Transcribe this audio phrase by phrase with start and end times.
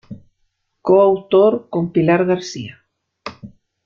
[0.85, 2.75] Co-autor con Pilar García.